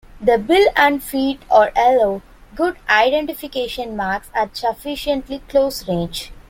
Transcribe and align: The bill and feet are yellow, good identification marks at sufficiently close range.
The 0.19 0.39
bill 0.39 0.65
and 0.75 1.03
feet 1.03 1.43
are 1.51 1.71
yellow, 1.75 2.23
good 2.55 2.77
identification 2.89 3.95
marks 3.95 4.31
at 4.33 4.57
sufficiently 4.57 5.43
close 5.47 5.87
range. 5.87 6.31